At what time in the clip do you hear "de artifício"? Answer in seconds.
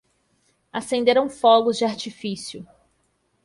1.77-2.67